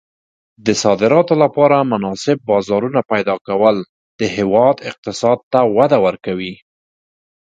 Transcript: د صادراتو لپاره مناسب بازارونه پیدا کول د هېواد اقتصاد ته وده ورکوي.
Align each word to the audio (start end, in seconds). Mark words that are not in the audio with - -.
د 0.65 0.67
صادراتو 0.83 1.33
لپاره 1.43 1.87
مناسب 1.91 2.37
بازارونه 2.49 2.99
پیدا 3.11 3.35
کول 3.47 3.75
د 4.19 4.21
هېواد 4.35 4.75
اقتصاد 4.89 5.37
ته 5.51 5.59
وده 5.77 5.97
ورکوي. 6.05 6.53